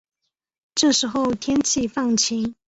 [0.73, 2.55] 这时候天气放晴